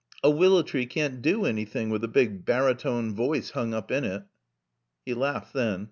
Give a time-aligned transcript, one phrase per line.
[0.23, 4.23] A willow tree can't do anything with a big barytone voice hung up in it."
[5.05, 5.79] He laughed then.